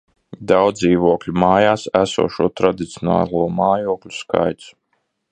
[0.51, 4.73] Daudzdzīvokļu mājās esošo tradicionālo mājokļu skaits